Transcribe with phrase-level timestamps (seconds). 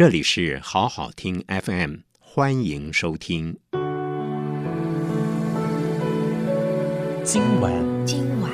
[0.00, 3.58] 这里是好好听 FM，欢迎收听。
[7.22, 7.70] 今晚，
[8.06, 8.50] 今晚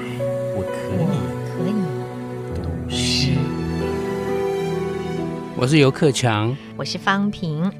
[0.57, 1.07] 我可以
[1.47, 1.73] 可以
[2.61, 3.37] 读诗。
[5.57, 7.73] 我是游克强，我是方平。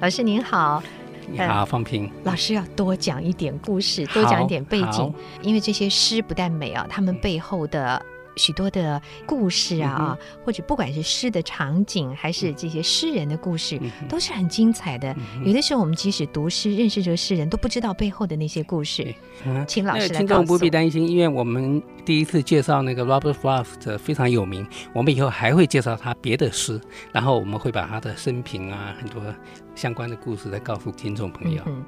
[0.00, 0.82] 老师您好，
[1.30, 2.10] 你好，方平。
[2.24, 5.12] 老师要多讲一点故事，多讲一点背景，
[5.42, 8.02] 因为这些诗不但美啊，他们背后的。
[8.40, 15.12] 许多的故事啊啊，嗯、或者不管是诗的场景，还是这些诗人的故事，嗯、都是很精彩的。
[15.12, 19.14] 嗯、有的时候，我们即使读诗，认识这个诗人，都不知道背后的那些故事。
[19.44, 20.20] 嗯、请老师来。
[20.20, 26.80] 听众不必担心，因为我们第一次介绍那个 Robert Frost 非常有名，我们以后还会介绍他别的诗，
[27.12, 29.22] 然后我们会把他的生平啊，很多
[29.80, 31.62] 相关的故事来告诉听众朋友。
[31.64, 31.82] 嗯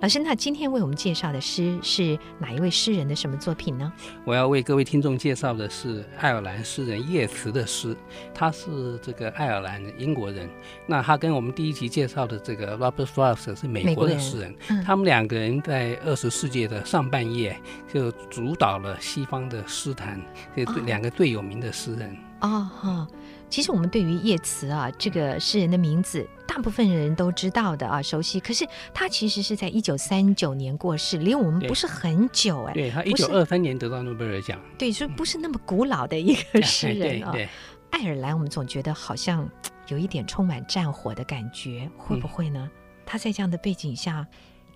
[0.00, 3.92] 老师，那今天为我们介绍的诗是哪一位诗人的什么作品呢？
[4.24, 7.96] 我要为各位听众介绍的是爱尔兰诗人叶慈的诗。
[8.34, 10.48] 他是这个爱尔兰英国人，
[10.88, 14.50] 那他跟我们第一集介绍的这个 Robert Frost 是美国的诗人。
[14.50, 17.56] 人嗯、他们两个人在二十世纪的上半叶
[17.92, 20.20] 就主导了西方的诗坛，
[20.56, 22.16] 这两个最有名的诗人。
[22.40, 23.08] 哦，哈、哦。
[23.52, 28.40] 其实我们对于叶慈啊这个诗人的名字，大部分人都知道的啊，熟悉。
[28.40, 32.72] 可是他其实是在一九三九年过世，离我们不是很久哎。
[32.72, 34.58] 对，他一九二三年得到诺贝尔奖。
[34.78, 37.30] 对，所以不是那么古老的一个诗人啊。
[37.32, 37.46] 对，
[37.90, 39.46] 爱尔兰我们总觉得好像
[39.88, 42.70] 有一点充满战火的感觉，会不会呢？
[43.04, 44.26] 他在这样的背景下。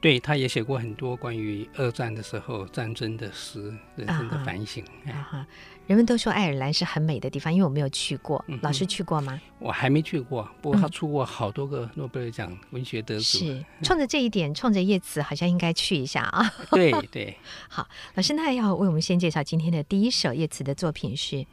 [0.03, 4.85] 对，他也写过很多关于二战的时候战争的诗，人生的反省。
[5.07, 5.47] 啊哈，啊哈，
[5.87, 8.45] 人们都说爱尔兰是很美的地方，因为我没有去过。
[8.49, 9.41] 嗯、老师去过吗？
[9.61, 13.23] 我还没去过，不过他出过好多个诺贝尔奖文学得主。
[13.23, 16.53] 是，冲着这一点，冲着叶慈，好像应该去一下啊。
[16.73, 17.37] 对 对。
[17.71, 21.47] 好，老师，那要为我们先介绍今天的第一首叶慈的作品是。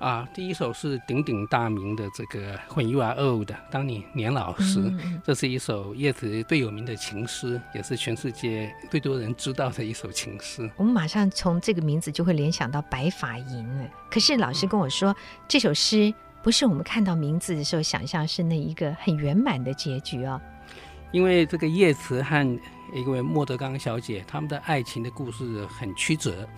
[0.00, 10.70] 啊，第一首是鼎鼎大名的这个《When You Are Old》，当你年老时，嗯、这是一首叶慈最有名的情诗，也是全世界最多人知道的一首情诗。
[10.78, 13.86] 我们马上从这个名字就会联想到白发吟了。
[14.10, 15.16] 可是老师跟我说，嗯、
[15.46, 16.12] 这首诗
[16.42, 20.40] 不是我们看到名字的时候想象是那一个很圆满的结局哦。
[21.12, 22.58] 因为这个叶慈和
[22.94, 26.48] 一位莫德刚小姐他们的爱情的故事很曲折。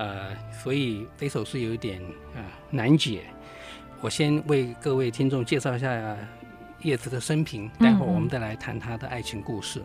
[0.00, 2.00] 呃，所以这首诗有一点
[2.34, 2.40] 啊
[2.70, 3.24] 难解。
[4.00, 6.16] 我先为各位听众介绍一下
[6.80, 9.82] 叶慈的生平，待会儿我们再来谈他的爱情故事。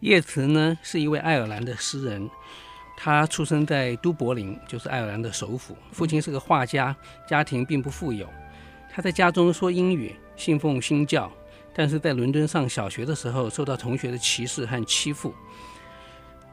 [0.00, 2.26] 叶慈、呢是一位爱尔兰的诗人，
[2.96, 5.76] 他出生在都柏林，就是爱尔兰的首府。
[5.92, 6.96] 父亲是个画家，
[7.28, 8.26] 家庭并不富有。
[8.90, 11.30] 他在家中说英语，信奉新教，
[11.74, 15.34] 但是在伦敦上小学的时候，受到同学的歧视和欺负。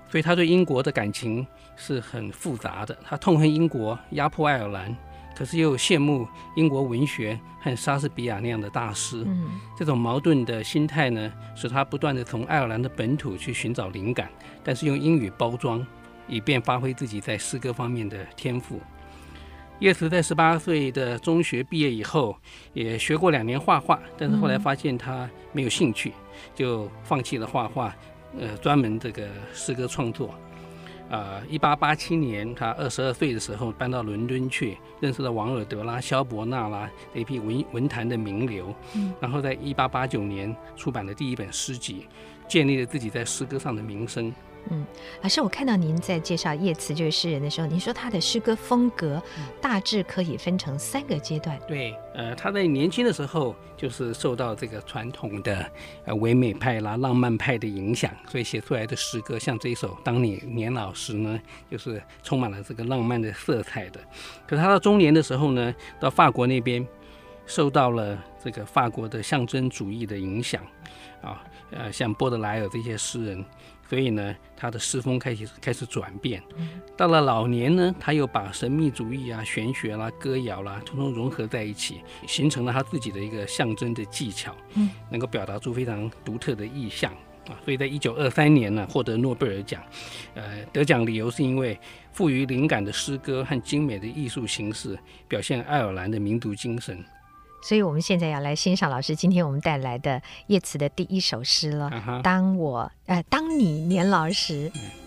[0.07, 4.95] 所以他对英国的感情是很复杂的，他痛恨英国压迫爱尔兰，
[5.35, 9.23] 可是又羡慕英国文学和莎士比亚那样的大师。
[9.25, 14.29] 嗯，这种矛盾的心态呢，使他不断地从爱尔兰的本土去寻找灵感，
[14.63, 15.85] 但是用英语包装，
[16.27, 18.79] 以便发挥自己在诗歌方面的天赋。
[19.79, 22.37] 叶慈在十八岁的中学毕业以后，
[22.71, 26.13] 也学过两年画画，但是后来发现他没有兴趣，
[26.55, 27.93] 就放弃了画画。
[28.37, 30.35] 呃，专门这个诗歌创作，
[31.09, 42.07] 啊、呃，一八八七年他二十二岁的时候搬到伦敦去，认识了王尔德拉、萧伯纳啦这一批文文坛的名流，嗯，然后在一八八九年出版了第一本诗集，
[42.47, 44.33] 建立了自己在诗歌上的名声。
[44.71, 44.85] 嗯，
[45.21, 49.21] 老师，我看到您在介绍叶慈这位诗人的时候，您说他的诗歌风格
[49.61, 51.59] 大致可以分成三个阶段。
[51.67, 55.69] 对，呃，他在年轻的时候就是受到这个传统的
[56.05, 61.39] 呃唯美派啦、浪漫派的影响，所以写出来的诗歌像这一首《当你年老时》呢，
[61.69, 63.99] 就是充满了这个浪漫的色彩的。
[64.47, 66.85] 可是他到中年的时候呢，到法国那边
[67.45, 70.59] 受到了这个法国的象征主义的影响，
[71.21, 73.45] 啊，呃，像波德莱尔这些诗人。
[73.87, 76.41] 所以呢，他的诗风开始开始转变。
[76.97, 87.11] 到了老年呢，他又把神秘主义啊、玄学啦、歌谣啦，通通融合在一起，形成了他自己的一个象征的技巧，嗯，能够表达出非常独特的意象
[87.47, 87.53] 啊。
[87.63, 89.83] 所以在一九二三年呢，获得诺贝尔奖。
[90.33, 91.79] 呃，得奖理由是因为
[92.11, 94.97] 富于灵感的诗歌和精美的艺术形式，
[95.27, 97.03] 表现爱尔兰的民族精神。
[97.65, 101.89] 所以，我们现在要来欣赏老师今天我们带来的叶慈的第一首诗了。
[101.89, 102.21] Uh huh.
[102.21, 104.71] 当我呃，当你年老时。
[104.75, 105.04] 嗯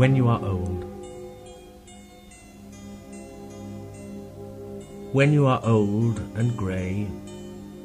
[0.00, 0.82] when you are old.
[5.12, 7.06] When you are old and grey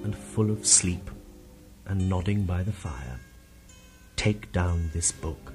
[0.06, 1.12] and full of sleep
[1.86, 3.20] and nodding by the fire,
[4.16, 5.52] take down this book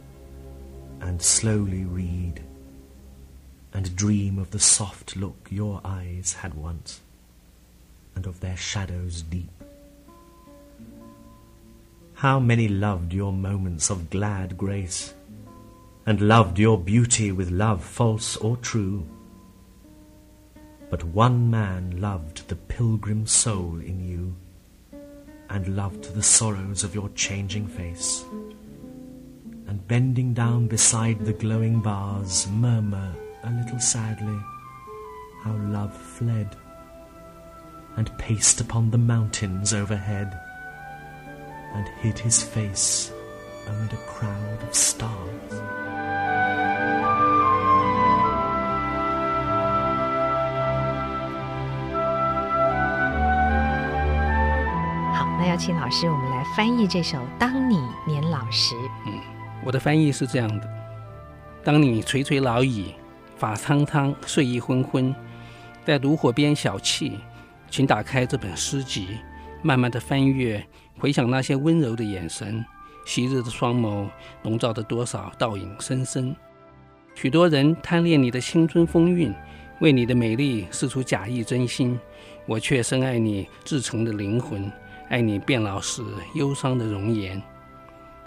[1.00, 2.42] and slowly read
[3.72, 7.00] and dream of the soft look your eyes had once
[8.14, 9.64] and of their shadows deep.
[12.16, 15.14] How many loved your moments of glad grace?
[16.10, 19.06] And loved your beauty with love false or true?
[20.90, 24.34] But one man loved the pilgrim soul in you
[25.50, 28.24] and loved the sorrows of your changing face
[29.68, 33.14] and bending down beside the glowing bars murmur
[33.44, 34.40] a little sadly
[35.44, 36.56] how love fled
[37.96, 40.36] and paced upon the mountains overhead
[41.72, 43.12] and hid his face
[43.68, 45.08] amid a crowd of stars.
[55.12, 58.74] 好，那要请老师，我们来翻译这首《当你年老时》。
[59.06, 59.12] 嗯，
[59.64, 60.68] 我的翻译是这样的：
[61.62, 62.94] 当你垂垂老矣，
[63.36, 65.14] 发苍苍，睡意昏昏，
[65.84, 67.12] 在炉火边小憩，
[67.68, 69.18] 请打开这本诗集，
[69.62, 70.66] 慢慢的翻阅，
[70.98, 72.64] 回想那些温柔的眼神，
[73.10, 74.08] 昔日的双眸，
[74.44, 76.32] 笼罩着多少倒影深深。
[77.16, 79.34] 许多人贪恋你的青春风韵，
[79.80, 81.98] 为你的美丽试出假意真心，
[82.46, 84.70] 我却深爱你至诚的灵魂。
[85.08, 86.04] 爱你变老时
[86.36, 87.42] 忧伤的容颜，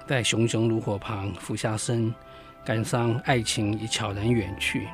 [0.05, 2.13] 在熊熊炉火旁俯下身，
[2.65, 4.89] 感伤爱情已悄然远去，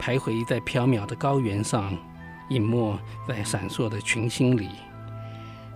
[0.00, 1.96] 徘徊在缥缈的高原上，
[2.50, 2.98] 隐没
[3.28, 4.70] 在闪烁的群星里。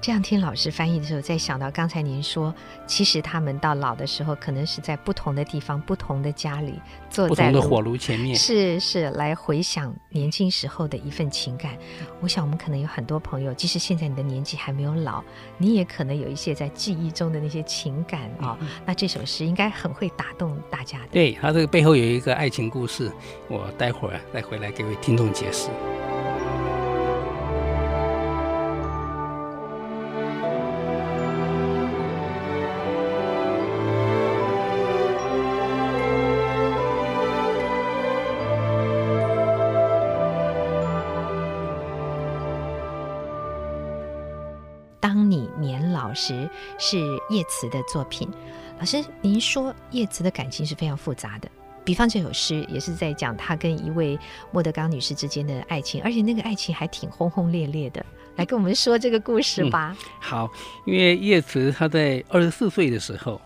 [0.02, 2.52] 这样听老师翻译的时候，再想到刚才您说，
[2.88, 6.74] 其实他们到老的时候，可能是在不同的地方、不同的家里，
[7.08, 11.78] 坐在火炉前面，是是来回想年轻时候的一份情感。
[12.20, 15.22] 我想我们可能有很多朋友，即使现在你的年纪还没有老，
[15.56, 18.66] 你也可能有一些在记忆中的那些情感啊、哦。
[18.84, 21.08] 那这首诗应该很会打动大家的。
[21.12, 23.08] 对，它这个背后有一个爱情故事，
[23.46, 25.68] 我待会儿再回来给位听众解释。
[46.22, 46.48] 时
[46.78, 46.98] 是
[47.30, 48.28] 叶慈的作品，
[48.78, 51.48] 老师，您说叶慈的感情是非常复杂的。
[51.84, 54.16] 比方这首诗也是在讲他跟一位
[54.52, 58.04] 莫德冈女士之间的爱情，而且那个爱情还挺轰轰烈烈的。
[58.36, 59.96] 来跟我们说这个故事吧。
[59.98, 60.50] 嗯、好，
[60.86, 63.40] 因为叶慈他在二十四岁的时候，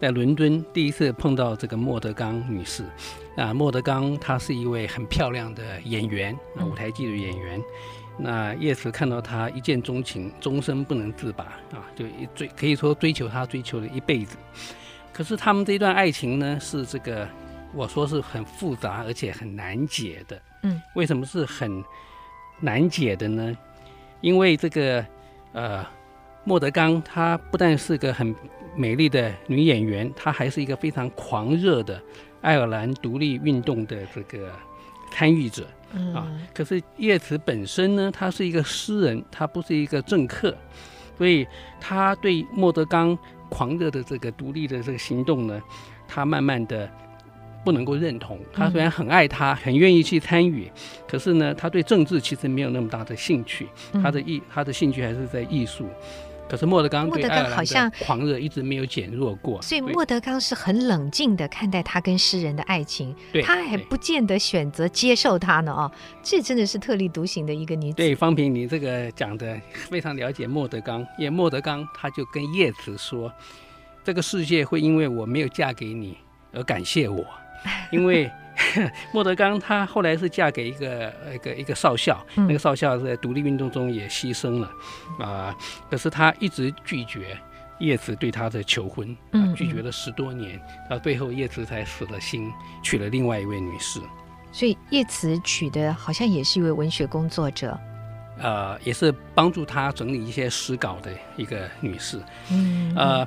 [0.00, 2.82] 在伦敦第一次碰到这个莫德冈女士。
[3.36, 7.58] 啊，莫德冈她是一位很漂亮的演员，舞台剧的演员。
[7.58, 7.64] 嗯
[8.18, 14.36] 那叶慈看到他一见钟情，终身不能自拔啊，就一追可以说追求他追求了一辈子。
[15.12, 17.28] 可是他们这段爱情呢，是这个
[17.74, 20.40] 我说是很复杂而且很难解的。
[20.62, 21.82] 嗯，为什么是很
[22.60, 23.56] 难解的呢？
[24.20, 25.04] 因为这个
[25.52, 25.84] 呃，
[26.44, 28.34] 莫德刚她不但是个很
[28.76, 32.00] 美丽的女演员，她还是一个非常狂热的
[32.40, 34.52] 爱尔兰独立运动的这个
[35.10, 35.66] 参与者。
[36.14, 40.56] 啊，可是叶慈本身呢，他是一个诗人，他不是一个政客，
[41.18, 41.46] 所以
[41.80, 43.16] 他对莫德刚
[43.48, 45.60] 狂热的这个独立的这个行动呢，
[46.08, 46.90] 他慢慢的
[47.64, 48.38] 不能够认同。
[48.52, 50.70] 他虽然很爱他，很愿意去参与，
[51.06, 53.68] 可是呢，他对政治其实没有那么大的兴趣，
[54.02, 55.86] 他的艺他的兴趣还是在艺术。
[56.52, 65.90] 可是莫德冈对爱尔兰的狂热一直没有减弱过，所以莫德冈是很冷静的看待他跟诗人的爱情，他还不见得选择接受他呢哦，
[66.22, 67.96] 这真的是特立独行的一个女子。
[67.96, 73.32] 对，方平，你这个讲的非常了解莫德冈，因为莫德冈他就跟叶慈说，
[74.04, 76.18] 这个世界会因为我没有嫁给你
[76.52, 77.24] 而感谢我，
[77.90, 78.30] 因为。
[79.12, 84.66] 莫德刚她后来是嫁给一个一个一个少校，嗯、那个少校在独立运动中也牺牲了，
[85.18, 85.56] 啊、呃，
[85.90, 87.36] 可是他一直拒绝
[87.80, 94.00] 叶慈对他的求婚，嗯、拒绝了十多年，到最后叶慈才死了心，娶了另外一位女士。
[94.52, 97.76] 所以叶慈娶的好像也是一位文学工作者，
[98.38, 102.20] 呃，也是帮助他整理一些诗稿的一个女士。
[102.50, 103.26] 嗯，呃，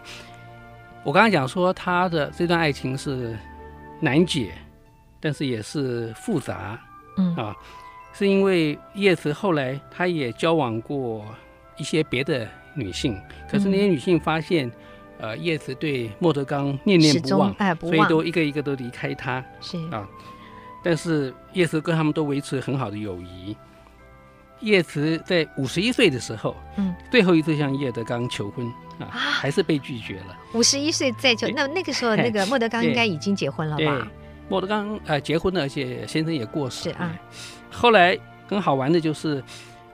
[1.03, 3.36] 我刚刚讲说他的这段爱情是
[4.00, 4.53] 难解。
[5.25, 6.79] 但是也是复杂，
[7.17, 7.55] 嗯啊，
[8.13, 11.25] 是因为叶慈后来他也交往过
[11.77, 14.67] 一些别的女性，可是那些女性发现，
[15.17, 20.08] 嗯、呃，叶慈对莫德刚念念不忘，哎不忘，所以都一个一个都离开他，是啊。
[20.84, 23.58] 但是叶慈跟他们都维持很好的友谊。
[24.60, 28.63] 叶慈在五十一岁的时候，嗯，最后一次向叶德刚求婚
[29.00, 30.38] 啊，还是被拒绝了。
[30.53, 34.08] 五十一岁再求，那那个时候那个莫德刚应该已经结婚了吧？
[34.50, 36.90] 莫德刚呃结婚了，而且先生也过世。
[36.90, 37.20] 是啊。
[37.72, 39.44] 后来更好玩的就是，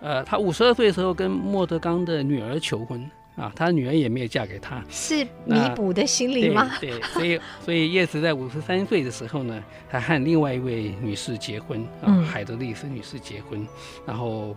[0.02, 3.10] 呃，他五十二岁的时候跟莫德刚的女儿求婚。
[3.38, 6.70] 啊，他女儿也没有嫁给他，是弥补的心理吗？
[6.82, 13.66] 对，对，所以所以叶慈在五十三岁的时候呢，他和另外一位女士结婚啊，嗯、海德丽斯女士结婚，
[14.06, 14.54] 然后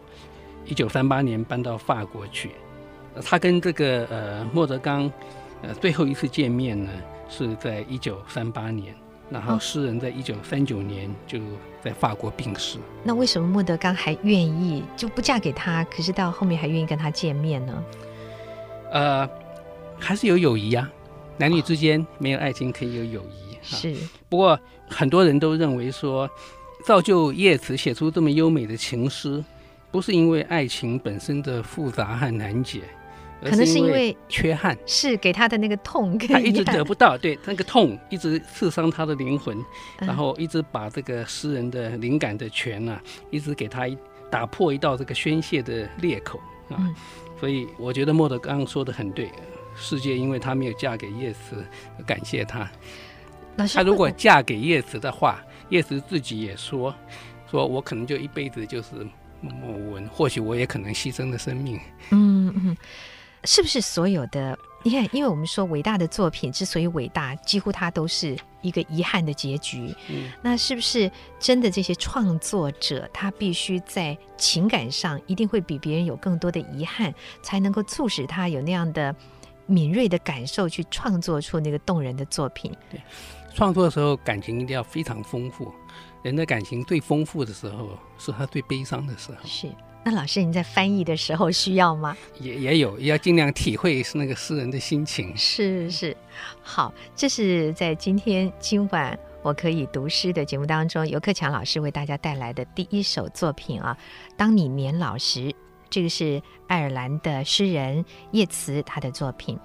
[0.67, 2.51] 一九三八年搬到法国去。
[3.23, 5.11] 他跟这个呃莫德刚
[5.63, 6.91] 呃最后一次见面呢，
[7.29, 8.93] 是在一九三八年，
[9.35, 11.41] 然后诗人在一九三九年就
[11.83, 12.79] 在法国病逝。
[13.03, 15.83] 那为什么莫德刚还愿意就不嫁给他？
[15.85, 17.85] 可是到后面还愿意跟他见面呢？
[18.93, 19.29] 呃，
[19.99, 20.89] 还是有友谊啊，
[21.37, 23.55] 男女之间没有爱情可以有友谊。
[23.55, 23.97] 哦、是，
[24.29, 24.57] 不过
[24.89, 26.31] 很多人都认为说，
[26.85, 29.43] 造就叶慈写出这么优美的情诗，
[29.91, 32.83] 不是因为爱情本身的复杂和难解，
[33.51, 39.57] 可能是因为缺憾，是给他的那个痛，他一直得不到，对，那个痛一直刺伤他的灵魂，
[39.99, 43.87] 嗯、然后一直把这个诗人的灵感的泉啊，一直给他
[44.31, 46.77] 打破一道这个宣泄的裂口啊。
[46.79, 46.95] 嗯
[47.41, 49.29] 所以我觉得莫德刚刚说的很对，
[49.77, 51.63] 世界因为他没有嫁给叶慈，
[52.07, 52.71] 感谢他。
[53.75, 56.95] 他如果嫁给叶慈的话，叶慈自己也说，
[57.51, 58.95] 说我可能就一辈子就是
[59.41, 61.79] 默默无闻，或许我也可能牺牲了生命。
[62.13, 62.77] 嗯嗯，
[63.45, 64.59] 是不是所有的？
[64.87, 69.95] 你看，因为我们说伟大的作品之所以伟大，几乎它都是一个遗憾的结局。
[70.11, 71.11] 嗯，那是不是
[71.41, 79.15] 真的这些创作者他必须在情感上一定会比别人有更多的遗憾，才能够促使他有那样的
[79.65, 82.71] 敏锐的感受去创作出那个动人的作品？
[82.91, 83.01] 对，
[83.55, 85.73] 创作的时候感情一定要非常丰富。
[86.23, 89.39] 人的感情最丰富的时候是他最悲伤的时候。
[89.47, 89.69] 是。
[90.07, 92.15] 那老师，你在翻译的时候需要吗？
[92.39, 95.35] 也也有，要尽量体会是那个诗人的心情。
[95.35, 96.15] 是是，
[96.63, 103.97] 好，这是在今天今晚我可以读诗的节目当中，尤克强老师为大家带来的第一首作品啊。
[104.37, 105.55] 当你年老时，
[105.89, 109.59] 这个是爱尔兰的诗人叶慈他的作品。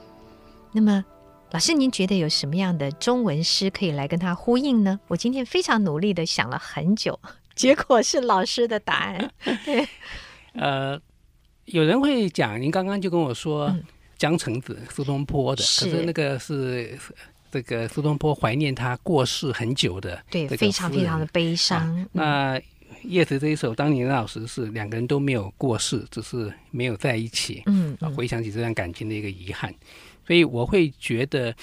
[0.71, 1.03] 那么，
[1.51, 5.01] 老师您觉得有什么样的中文诗可以来跟他呼应呢？
[5.09, 7.19] 我今天非常努力的想了很久，
[7.55, 9.29] 结果是老师的答案。
[9.65, 9.85] 对。
[10.53, 10.99] 呃，
[11.65, 13.69] 有人会讲，您刚刚就跟我说
[14.17, 16.97] 《江城子》苏东坡的，可是那个是
[17.51, 21.95] 这个苏东坡怀念他过世很久的，对，非常非常的悲伤。
[21.97, 22.61] 啊、那
[23.03, 29.73] 叶子这一首《当你年老师》是两个人都没有过世，只是没有在一起，嗯，嗯，回想起这段感情的一个遗憾，
[30.25, 31.55] 所以我会觉得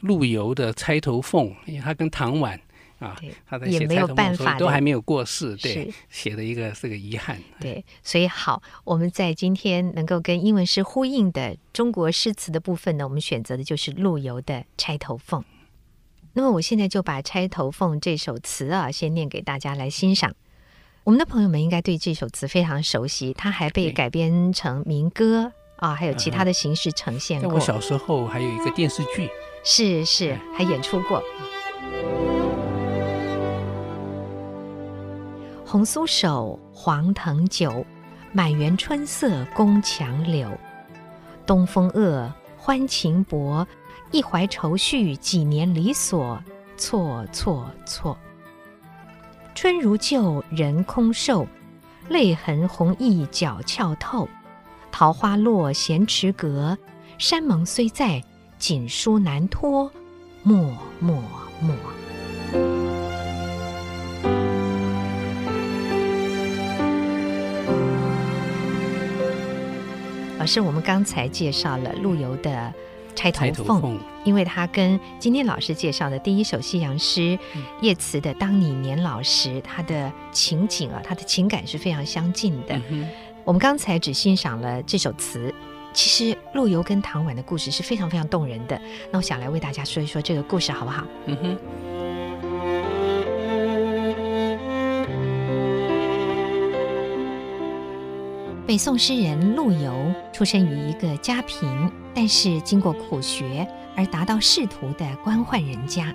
[0.00, 2.58] 陆游的《钗头凤》，因为他跟唐婉。
[2.98, 7.38] 啊，他在写钗头凤的时候都还没有过世，对，写的一个这个遗憾。
[7.60, 15.40] 对，所以好，我们在今天能够跟英文诗呼应的中国诗词的部分呢，我们选择的就是陆游的《钗头凤》。
[16.32, 20.34] 那么我现在就把《钗头凤》这首词啊，先念给大家来欣赏。
[21.04, 29.30] 我们的朋友们应该对这首词非常熟悉，它还被改编成民歌啊，还有其他的形式呈现我小时候还有一个电视剧，
[29.64, 31.22] 是是，还演出过。
[35.70, 37.84] 红酥手，黄藤酒，
[38.32, 40.50] 满园春色宫墙柳。
[41.44, 43.66] 东风恶，欢情薄，
[44.10, 46.42] 一怀愁绪几年离索，
[46.78, 48.16] 错错错。
[49.54, 51.46] 春如旧，人空瘦，
[52.08, 54.26] 泪痕红浥皎翘透。
[54.90, 56.78] 桃花落，闲池阁，
[57.18, 58.24] 山盟虽在，
[58.58, 59.92] 锦书难托，
[60.42, 61.22] 漠漠
[61.60, 61.76] 漠。
[70.48, 72.50] 是我们刚才介绍了陆游的
[73.14, 73.82] 《钗头凤》，
[74.24, 77.38] 因为他跟今天老师介绍的第一首西洋诗
[77.82, 82.80] 叶慈的《当你年老时》，他的情景啊，他的情感是非常相近的。
[82.88, 83.06] 嗯、
[83.44, 85.52] 我们刚才只欣赏了这首词，
[85.92, 88.80] 其实陆游跟唐婉的故事是非常非常动人的。
[89.10, 91.04] 那我想来为大家说一说这个故事，好不好？
[91.26, 91.58] 嗯哼。
[98.68, 106.14] 北宋诗人陆游出生于一个家贫，但是经过苦学而达到仕途的官宦人家。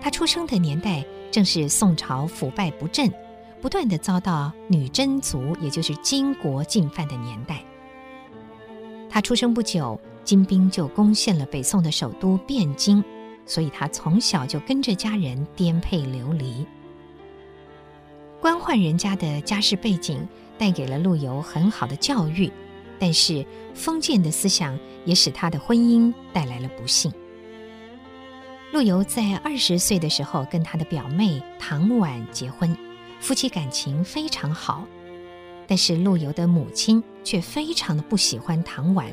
[0.00, 3.12] 他出生的年代正是宋朝腐败不振，
[3.60, 7.60] 不断地遭到女真族，也就是金国进犯的年代。
[9.10, 13.02] 他出生不久，金兵就攻陷了北宋的首都汴京，
[13.44, 16.64] 所以他从小就跟着家人颠沛流离。
[18.40, 22.50] 官宦人家的家世背景，带给了陆游很好的教育，
[22.98, 23.44] 但是
[23.74, 27.12] 封建的思想也使他的婚姻带来了不幸。
[28.72, 32.76] 陆游在二十岁的时候跟他的表妹唐婉结婚，
[33.20, 34.84] 夫妻感情非常好。
[35.66, 39.06] 但是陆游的母亲却非常的不喜欢唐婉，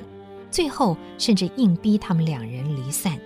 [0.50, 3.18] 最后甚至硬逼他们两人离散。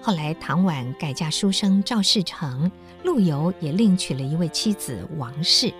[0.00, 2.70] 后来唐婉改嫁书生赵世成，
[3.02, 5.74] 陆游也另娶了一位妻子王氏。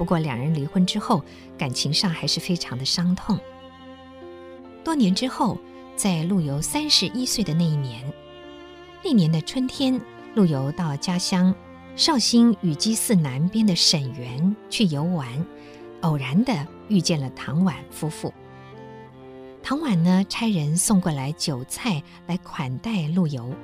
[0.00, 1.22] 不过两人离婚之后，
[1.58, 3.38] 感情上还是非常的伤痛。
[4.82, 5.58] 多年之后，
[5.94, 8.10] 在陆游三十一岁的那一年。
[9.04, 10.00] 那年的春天，
[10.34, 11.54] 陆游到家乡
[11.96, 15.28] 绍兴雨矶寺南边的沈园去游玩，
[16.00, 18.32] 偶然的遇见了唐婉夫妇。
[19.62, 23.54] 唐婉呢，差人送过来酒菜来款待陆游，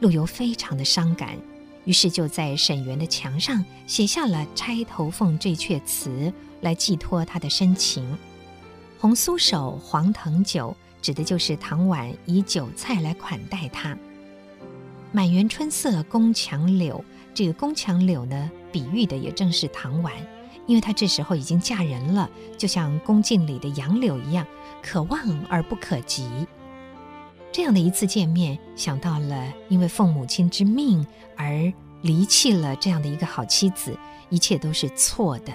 [0.00, 1.38] 陆游非常的伤感，
[1.86, 8.04] 于是就在沈园的墙上写下了《钗头凤》这阙词来寄托他的深情。
[8.98, 13.96] 红酥手，黄藤酒，指的就是唐婉以酒菜来款待他。
[15.12, 17.02] 满园春色宫墙柳，
[17.32, 20.12] 这个宫墙柳呢，比喻的也正是唐婉，
[20.66, 22.28] 因为她这时候已经嫁人了，
[22.58, 24.44] 就像宫镜里的杨柳一样，
[24.82, 26.46] 可望而不可及。
[27.56, 31.72] 这样的一次见面，想到了因为奉母亲之命而
[32.02, 33.96] 离弃了这样的一个好妻子，
[34.28, 35.54] 一切都是错的。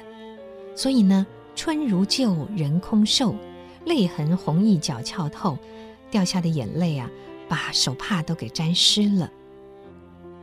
[0.75, 1.24] 所以呢，
[1.55, 3.36] 春如旧，人空瘦，
[3.86, 5.55] 泪痕红浥脚翘透，
[6.10, 7.08] 掉下的眼泪啊，
[7.48, 9.29] 把手帕都给沾湿了。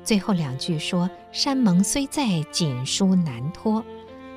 [0.04, 3.84] 最后两句说：“山盟虽在，锦书难托。”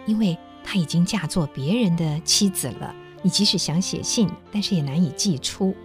[0.07, 5.75] 因为她已经嫁作别人的妻子了，你即使想写信，但是也难以寄出。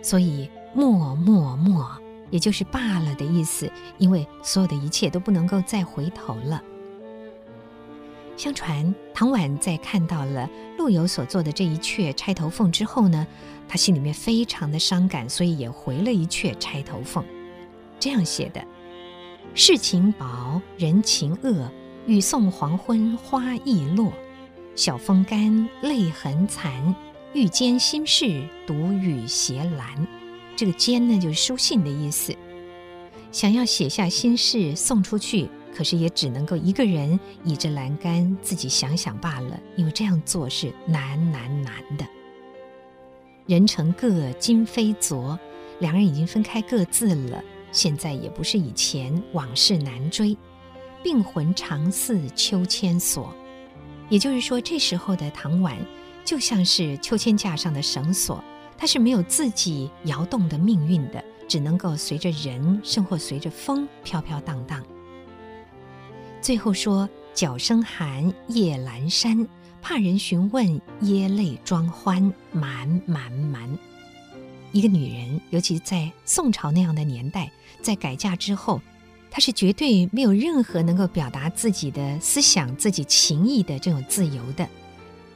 [0.00, 1.90] 所以莫莫莫，
[2.30, 3.70] 也就是罢了的意思。
[3.98, 6.62] 因为所有的一切都不能够再回头了。
[8.36, 13.26] 相传唐婉在看到了陆游所作的这一阙《钗头凤》之后呢，
[13.68, 17.22] 她心里面非常的伤感，所以也回了一阙《钗头凤》，
[18.00, 18.64] 这样写的。
[19.54, 21.70] 世情薄，人情恶。
[22.04, 24.12] 雨送黄昏花易落，
[24.74, 26.92] 晓风干，泪痕残。
[27.32, 30.21] 欲笺心事，独语斜栏。
[30.56, 32.34] 这个笺呢，就是书信的意思。
[33.30, 42.06] 想要写下心事送出去，可是也只能够一个人倚着栏杆自己想想罢了，因为这样做是难难难的。
[43.46, 45.38] 人成各，今非昨，
[45.80, 47.42] 两人已经分开各自了。
[47.72, 50.36] 现在也不是以前，往事难追，
[51.02, 53.34] 病魂常似秋千索。
[54.10, 55.78] 也就是说，这时候的唐婉
[56.22, 58.44] 就像是秋千架上的绳索，
[58.82, 64.84] 它是没有自己摇动的命运的，只能够随着人，甚或随着风飘飘荡荡。
[66.40, 69.46] 最后说：“角声寒，夜阑珊，
[69.80, 73.78] 怕人询问，耶泪装欢，满满满。”
[74.72, 78.80] 一个女人，尤其在宋朝那样的年代，在改嫁之后，
[79.30, 84.68] 她是绝对没有任何能够表达自己的思想、自己情意的这种自由的。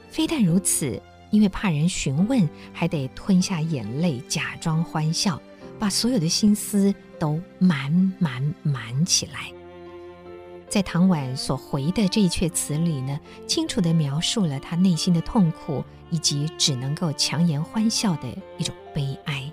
[0.09, 5.41] 非但如此，因为怕人询问，还得吞下眼泪，假装欢笑，
[5.77, 9.51] 把所有的心思都满满满起来。
[10.69, 19.49] 在唐婉所回的这一阙词里呢，清楚地描述了她内心的痛苦，以及只能够强颜欢笑的一种悲哀。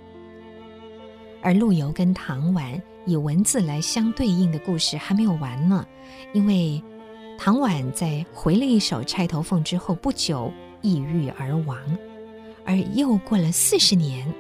[1.40, 5.86] 而陆游跟唐婉以文字来相对应的故事还没有完呢，
[6.32, 6.82] 因为
[7.38, 10.52] 唐婉在回了一首《钗头凤》之后不久
[10.84, 11.78] 抑郁而亡，
[12.62, 14.30] 而又过了四十年，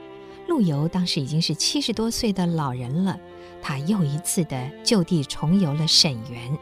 [0.46, 3.18] 陆游当时已经是七十多岁的老人了。
[3.62, 6.58] 他又一次的就地重游了沈园，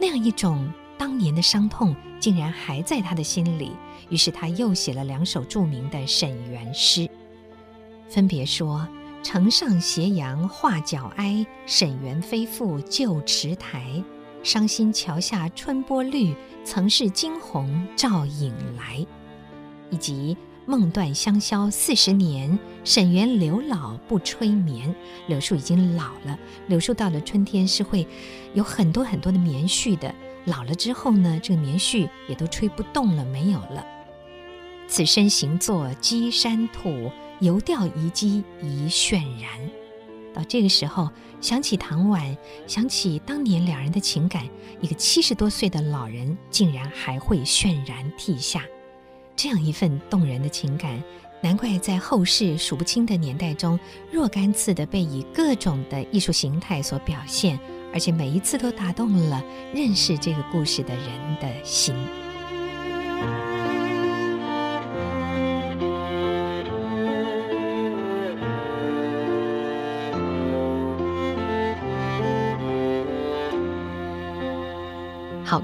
[0.00, 3.72] 那样一种当年的伤痛竟然还在他的心里。
[4.08, 7.10] 于是他又写了两首著名的沈园诗，
[8.08, 8.86] 分别说
[9.24, 14.04] ：“城上斜阳画角哀，沈园非复旧池台。
[14.44, 19.06] 伤心桥下春波绿，曾是惊鸿照影来。”
[19.90, 20.36] 以及。
[20.64, 24.94] 梦断香消四十年，沈园柳老不吹绵。
[25.26, 28.06] 柳树已经老了，柳树到了春天是会
[28.54, 30.14] 有很多很多的棉絮的。
[30.44, 33.84] 老了之后呢，这个棉絮也都吹不动了，没有了。
[34.86, 39.81] 此身行作稽山土，游钓遗迹一渲然。
[40.34, 44.46] 到这个时候，想起唐婉，想起当年两人的情感，
[44.80, 48.62] 一个七十多岁的老人竟然还会渲然涕下。
[49.34, 51.02] 这样一份动人的情感，
[51.42, 53.78] 难怪在后世数不清的年代中，
[54.10, 57.58] 若干次的被以各种的艺术形态所表现，
[57.92, 59.42] 而且每一次都打动了
[59.74, 61.06] 认识这个故事的人
[61.40, 61.94] 的心。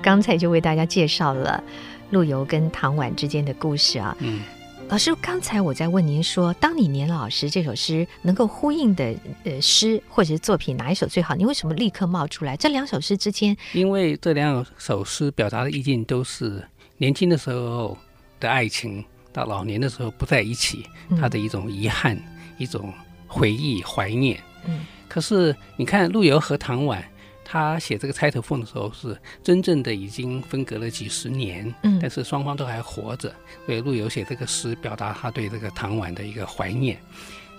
[0.02, 1.62] 刚才就为大家介绍了
[2.10, 4.16] 陆游跟唐婉之间的故事啊。
[4.20, 4.40] 嗯。
[4.88, 11.34] 老师，刚才我在问您说，当你年老时这首诗能够呼应的呃诗或者是作品哪一首最好？
[11.34, 13.54] 你为什么立刻冒出来这两首诗之间？
[13.74, 17.98] 因为这两首诗表达的意境都是年轻的时候
[18.40, 20.86] 的爱情，到老年的时候不在一起，
[21.20, 22.24] 他的一种遗憾、嗯、
[22.56, 22.90] 一种
[23.26, 24.42] 回忆、怀念。
[24.66, 24.86] 嗯。
[25.06, 27.04] 可是你看陆游和唐婉。
[27.50, 33.34] 他写这个《钗头凤》的时候，是真正的已经分隔了几十年，嗯，但是双方都还活着。
[33.64, 36.98] 所以陆游写这个诗，表达他对这个唐婉的一个怀念。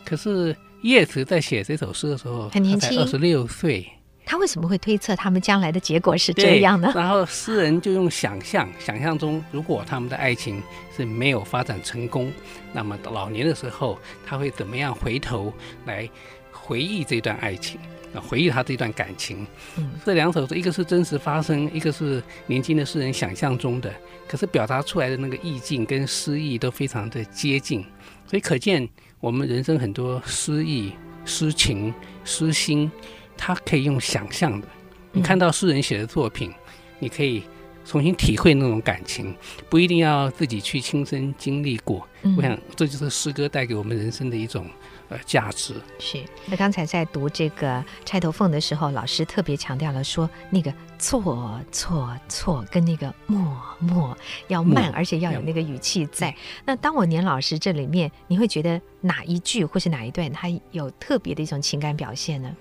[0.05, 3.89] 可是叶慈在写这首诗的时候，很年轻，二十六岁。
[4.25, 6.93] 他为什么会推测他们将来的结果是这样呢？
[6.95, 10.61] 然后诗人就用想象，想象中如果他们的爱情
[10.95, 12.31] 是没有发展成功，
[12.71, 15.51] 那么到老年的时候，他会怎么样回头
[15.87, 16.07] 来
[16.51, 17.79] 回忆这段爱情？
[18.13, 19.45] 啊，回忆他这段感情，
[19.77, 23.93] 嗯，这两首一个是真实发生，一个是年轻的诗人想象中的，
[24.27, 27.85] 可是表达出来的那个意境跟诗意都非常的接近，
[28.25, 28.87] 所以可见
[29.19, 30.91] 我们人生很多诗意、
[31.23, 31.93] 诗情、
[32.23, 32.91] 诗心，
[33.37, 34.67] 它可以用想象的。
[35.11, 36.51] 你看到诗人写的作品，
[36.97, 37.43] 你可以
[37.85, 39.35] 重新体会那种感情，
[39.69, 42.07] 不一定要自己去亲身经历过。
[42.37, 44.65] 我想这就是诗歌带给我们人生的一种。
[45.09, 46.23] 呃，价值是。
[46.45, 54.15] 那刚才在读这个《钗头凤》的时候，老师特别强调了说，那个错错错跟那个默默
[54.49, 56.35] 要慢，而且要有那个语气在。
[56.63, 62.55] 那当我年老师，这里面你会觉得哪一句或是哪一段，它有特别的一种情感表现呢？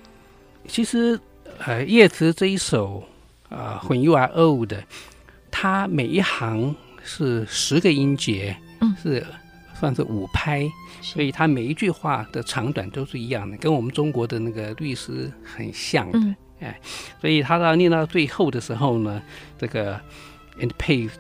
[0.67, 1.21] 其实，
[1.59, 3.05] 呃，叶慈这一首
[3.51, 4.73] 啊，呃《When You Are Old》，
[5.51, 9.27] 它每一行是十个音节，嗯，是。
[9.79, 10.69] 算是五拍，
[11.01, 16.19] 所以他每一句话的长短都是一样的，跟我们中国的那个律师很像的。
[16.61, 16.79] 哎，
[17.21, 19.23] 所以他到念到最后的时候呢，
[19.57, 20.01] 这个
[20.61, 21.13] and paved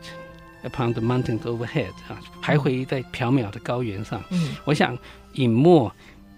[0.64, 4.22] upon the mountains overhead 啊，徘徊在缥缈的高原上。
[4.30, 4.98] 嗯，我想
[5.34, 5.92] 隐没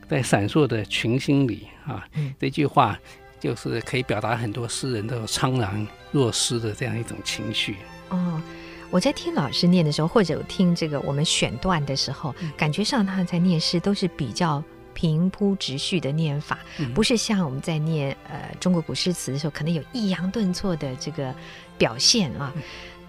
[0.08, 2.06] 在闪烁的群星里啊，
[2.38, 2.98] 这句话
[3.38, 7.76] 就是可以表达很多诗人的怅然若失的这样一种情绪。
[8.10, 8.42] 哦。
[8.90, 16.58] 我在听老师念的时候，或者听这个我们选段的时候，感觉上他在念诗都是比较平铺直叙的念法，
[16.92, 21.32] 不是像我们在念呃中国古诗词的时候，可能有抑扬顿挫的这个
[21.78, 22.52] 表现啊。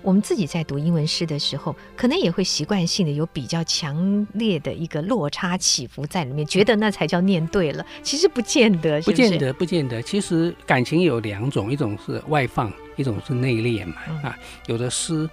[0.03, 7.85] 我们自己在读英文诗的时候，可能也会习惯性的有比较强烈的一个落差起伏在里面，觉得那才叫念对了。
[8.01, 10.01] 其实不见得，不见得，不见得。
[10.01, 13.95] 其实感情有两种，一种是外放，一种是内敛嘛。
[14.23, 15.29] 啊，有的诗。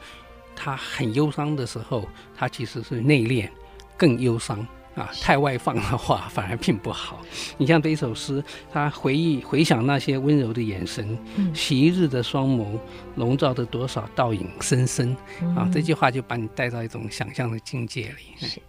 [0.61, 3.49] 他很忧伤的时候，他其实是内敛，
[3.97, 4.59] 更忧伤
[4.97, 5.09] 啊。
[5.23, 7.21] 太外放的话，反而并不好。
[7.57, 8.43] 你像这一首诗，
[8.73, 11.17] 他回忆回想那些温柔的眼神，
[11.55, 12.77] 昔日的双眸，
[13.15, 15.17] 笼罩着多少倒影深深
[15.57, 15.71] 啊。
[15.73, 18.47] 这句话就把你带到一种想象的境界里。
[18.47, 18.61] 是。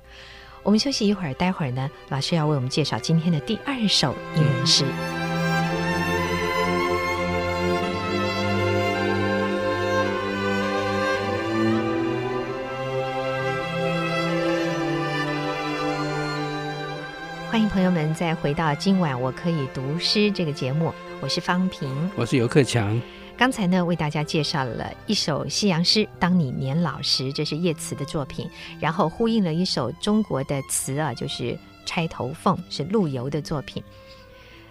[0.61, 4.83] 我们休息一会儿，待会儿呢，老师要为我们介绍今天的第二首英文诗。
[4.83, 5.18] 欢
[18.19, 23.01] 再回到今晚我可以读诗这个节目，我是方平，我是游克强。
[23.37, 31.43] 刚才呢为大家介绍了一首西洋诗《当你年老时》，这是叶慈的作品，然后呼应了一首中国的词啊，就是
[31.85, 33.81] 《钗头凤》，是陆游的作品。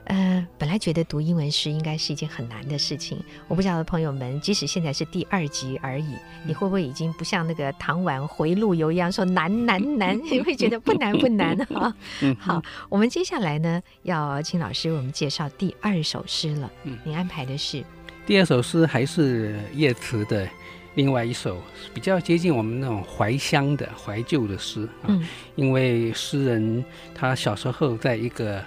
[0.08, 3.22] 呃，本来觉得读英文诗应该是一件很难的事情。
[3.46, 6.14] 我不知道朋友们，即使现在是第二集而已，
[6.46, 10.18] 你会不会已经不像那个唐婉回路游一样说 难难难？
[10.32, 11.94] 你会觉得不难不难哈。
[12.38, 16.72] 好，我们接下来呢，要请老师为我们介绍第二首诗了。
[16.84, 17.84] 嗯，你安排的是
[18.26, 20.48] 第二首诗，还是叶慈的
[20.94, 21.58] 另外一首
[21.92, 25.08] 比较接近我们那种怀乡的怀旧的诗啊。
[25.08, 25.22] 嗯，
[25.54, 26.82] 因为诗人
[27.14, 28.64] 他小时候在一个。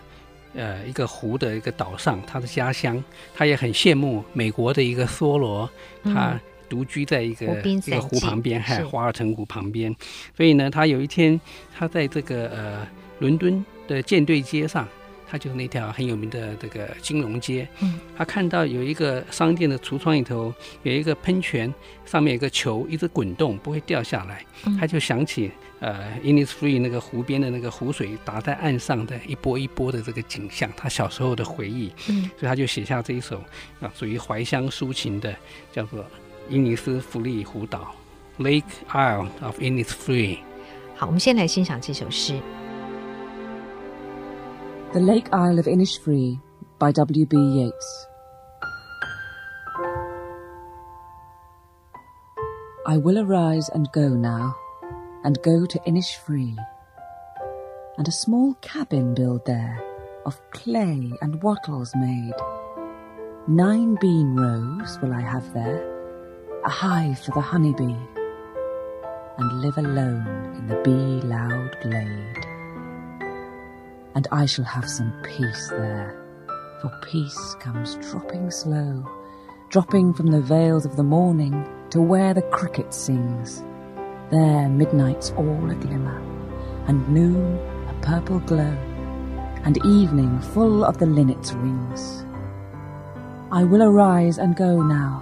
[0.54, 5.70] 呃，一个湖的一个岛上，他的家乡，他也很羡慕美国的一个梭罗，
[6.04, 9.96] 他独居在一个、嗯、一个湖旁边，还华尔城湖旁边。
[10.36, 11.40] 所以呢，他有一天，
[11.78, 12.88] 他在这个呃
[13.20, 14.88] 伦敦的舰队街上。
[15.32, 21.74] 他就是那条很有名的这个金融街，嗯，他看到有一个商店的橱窗里头有一个喷泉，
[22.06, 24.46] 上面有个球一直滚动，不会掉下来，
[24.78, 33.42] 他就想起呃，Innisfree 那个湖边的那个湖水打在岸上的一波一波的这个景象，他小时候的回忆，嗯，所以他就写下这一首
[33.80, 35.34] 啊，属于怀乡抒情的，
[35.72, 36.04] 叫做
[36.50, 37.96] 《伊尼斯弗利湖岛》
[38.44, 40.40] （Lake Isle of Innisfree）。
[40.98, 42.38] 好，我们先来欣赏这首诗。
[44.94, 46.42] The Lake Isle of Innisfree
[46.78, 47.26] by W.
[47.26, 47.38] B.
[47.38, 48.08] Yeats.
[52.86, 54.54] I will arise and go now,
[55.24, 56.58] and go to Innisfree,
[57.98, 59.82] and a small cabin build there,
[60.26, 62.36] of clay and wattles made.
[63.48, 65.88] Nine bean rows will I have there,
[66.66, 67.96] a hive for the honeybee,
[69.38, 70.28] and live alone
[70.58, 72.51] in the bee loud glade.
[74.14, 76.18] And I shall have some peace there,
[76.82, 79.06] for peace comes dropping slow,
[79.70, 83.64] dropping from the vales of the morning to where the cricket sings.
[84.30, 86.20] There midnight's all a glimmer,
[86.88, 88.78] and noon a purple glow,
[89.64, 92.26] and evening full of the linnet's wings.
[93.52, 95.22] I will arise and go now,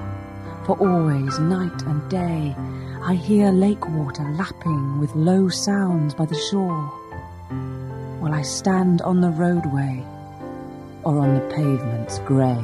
[0.65, 2.55] for always night and day
[3.01, 6.91] I hear lake water lapping with low sounds by the shore,
[8.19, 10.03] while I stand on the roadway
[11.03, 12.57] or on the pavements grey.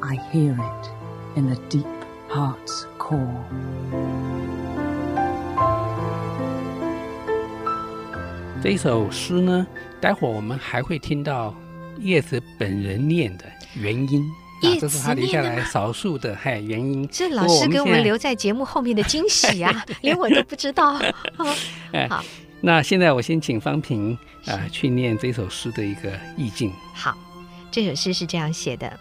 [0.00, 0.90] I hear it
[1.36, 1.86] in the deep
[2.28, 3.18] heart's core.
[8.60, 9.66] 这一首诗呢，
[10.00, 11.54] 待会儿我们还会听到
[11.98, 14.22] 叶子本人念的原音。
[14.62, 17.06] 啊，这是他留下来少数的嗨原因。
[17.08, 21.00] 这老师给我们留在节目后面的惊喜啊，连我都不知道。
[21.92, 22.20] 哎好，
[22.60, 26.72] 那现在我先请方平啊去念这首诗的一个意境。
[26.94, 27.16] 好，
[27.70, 28.98] 这首诗是这样写的：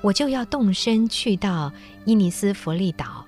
[0.00, 1.72] 我就要动身去到
[2.04, 3.26] 伊尼斯弗利岛，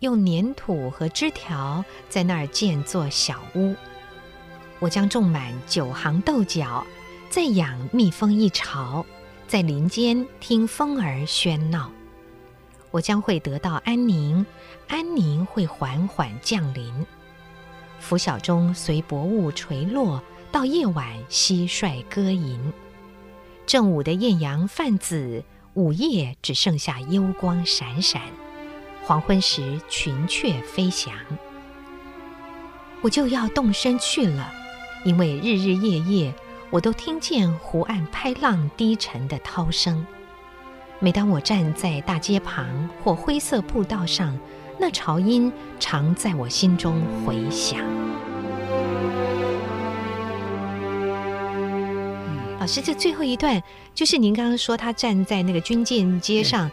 [0.00, 3.74] 用粘土和枝条在那儿建座小屋。
[4.78, 6.86] 我将种满九行豆角，
[7.30, 9.04] 再养蜜蜂一巢。
[9.48, 11.90] 在林间听风儿喧闹，
[12.90, 14.44] 我将会得到安宁，
[14.88, 16.92] 安宁会缓缓降临。
[18.00, 22.72] 拂晓中随薄雾垂落，到夜晚蟋蟀歌吟。
[23.66, 25.42] 正午的艳阳泛紫，
[25.74, 28.22] 午夜只剩下幽光闪闪。
[29.02, 31.14] 黄昏时群雀飞翔，
[33.02, 34.52] 我就要动身去了，
[35.04, 36.34] 因为日日夜夜。
[36.68, 40.04] 我都听见湖岸拍浪低沉的涛声。
[40.98, 44.36] 每当我站在大街旁或灰色步道上，
[44.78, 47.80] 那潮音常在我心中回响。
[52.28, 53.62] 嗯、老师，这最后一段
[53.94, 56.70] 就是您刚刚说他站在那个军舰街上，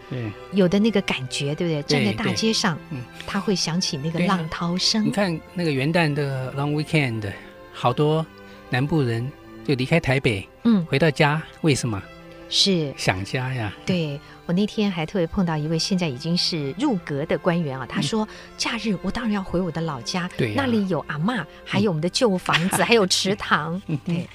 [0.52, 1.84] 有的那个感觉，对不对？
[1.84, 5.06] 站在大街上，嗯，他会想起那个浪涛声。
[5.06, 7.32] 你看那个元旦的 Long Weekend，
[7.72, 8.26] 好多
[8.70, 9.32] 南部人。
[9.66, 12.04] 就离开台北，嗯，回到家，为什么？
[12.50, 13.74] 是想家呀。
[13.86, 18.28] 对，我那天还特别碰到一位现在已经是入阁的官员啊，他说
[18.58, 23.82] ：“假日我当然要回我的老家，对，那里有阿嬷，还有我们的旧房子， 还有池塘。
[24.06, 24.28] 对，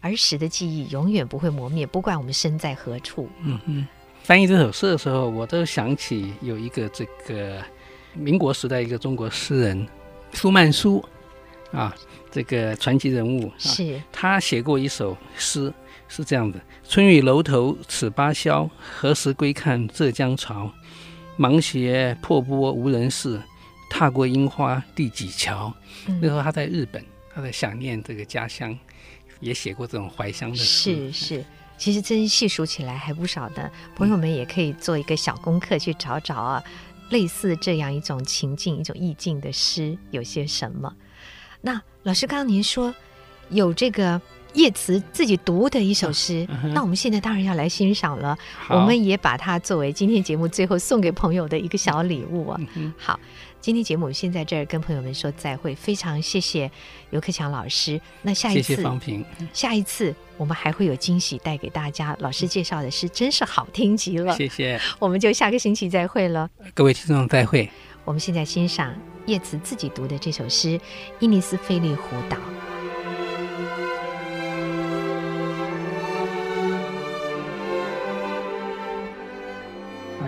[0.00, 3.86] 儿时的记忆永远不会磨灭，不管我们身在何处。”嗯嗯。
[4.22, 7.62] 翻译这首诗的时候，我都想起有一个这个
[8.12, 9.88] 民国时代一个中国诗人
[10.32, 11.02] 苏曼殊
[11.72, 11.94] 啊。
[12.30, 15.72] 这个传奇人物是、啊、他写过一首诗，
[16.08, 20.72] 是这样的：“春雨楼头始芭蕉，何时归看浙江潮？
[21.36, 23.40] 芒鞋破波无人识，
[23.88, 25.72] 踏过樱花第几桥？”
[26.08, 28.76] 嗯、那时候他在日本，他在想念这个家乡，
[29.38, 31.12] 也写过这种怀乡的诗。
[31.12, 31.44] 是是，
[31.76, 33.70] 其实真细数起来还不少的。
[33.94, 40.92] 朋友们也可以做一个小功课，去找找啊，嗯、类似这样一种情境、一种意境的诗有些什么。
[41.60, 42.94] 那老师，刚刚您说
[43.50, 44.20] 有这个
[44.54, 48.36] 叶慈自己读的一首诗，那我们现在当然要来欣赏了。
[48.68, 52.60] 我们也把它作为今天节目最后送给朋友的一个小礼物啊。
[52.74, 53.18] 嗯、好，
[53.60, 56.70] 今天节目先在这儿跟朋友们说再会，非常谢谢
[57.10, 58.00] 尤克强老师。
[58.22, 59.24] 那下一次，谢谢方平。
[59.52, 62.16] 下一次我们还会有惊喜带给大家。
[62.20, 64.34] 老师介绍的诗真是好听极了。
[64.34, 66.48] 谢谢， 我们就下个星期再会了。
[66.74, 67.70] 各位听众再会。
[68.04, 68.94] 我们现在欣赏
[69.26, 70.78] 叶慈自己读的这首诗
[71.20, 72.36] 《伊尼斯菲利湖岛》。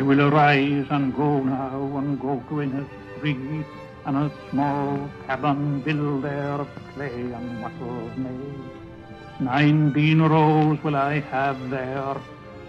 [0.01, 3.67] I will arise and go now and go to Innisfree
[4.07, 8.71] and a small cabin build there of clay and wattles made.
[9.41, 12.17] Nine bean rows will I have there,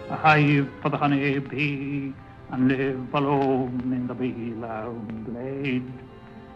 [0.10, 2.14] a hive for the honey bee.
[2.52, 5.90] and live alone in the bee-loud glade.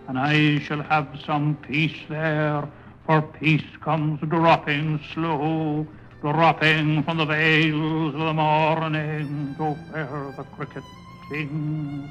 [0.10, 2.68] And I shall have some peace there,
[3.06, 5.88] for peace comes dropping slow,
[6.34, 10.84] dropping from the veils of the morning to where the cricket
[11.30, 12.10] sings.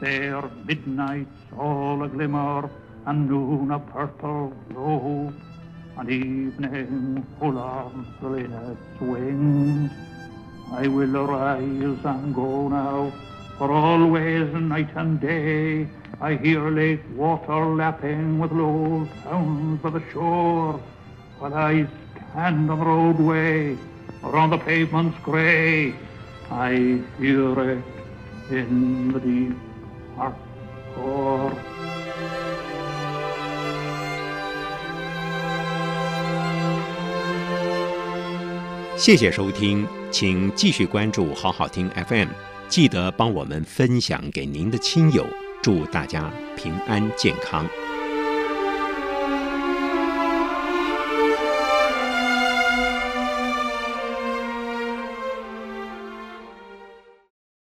[0.00, 1.28] There midnight's
[1.58, 2.70] all a glimmer,
[3.04, 5.30] and noon a purple glow,
[5.98, 9.90] and evening full of the linnet's wings.
[10.72, 13.12] I will arise and go now,
[13.58, 15.86] For always, night and day,
[16.18, 20.80] I hear lake water lapping with low sounds by the shore,
[21.38, 21.86] while I
[22.36, 23.76] and on the roadway
[24.22, 25.94] or on the pavements gray,
[26.50, 27.84] I hear it
[28.50, 29.54] in the deep
[30.16, 31.52] hardcore.
[38.96, 42.28] 谢谢收听，请继续关注好好听 FM，
[42.68, 45.26] 记得帮我们分享给您的亲友，
[45.62, 47.66] 祝大家平安健康。